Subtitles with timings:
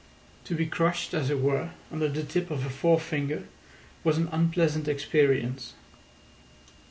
[0.45, 3.43] To be crushed, as it were, under the tip of a forefinger
[4.03, 5.75] was an unpleasant experience.